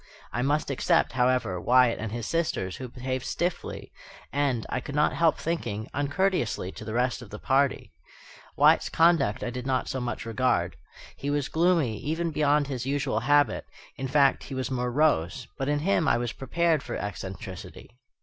[0.33, 3.91] I must except, however, Wyatt and his sisters, who behaved stiffly,
[4.33, 7.91] and, I could not help thinking, uncourteously, to the rest of the party.
[8.57, 10.75] Wyatt's conduct I did not so much regard.
[11.17, 15.77] He was gloomy, even beyond his usual habit, in fact, he was morose; but in
[15.77, 17.99] him I was prepared for eccentricity.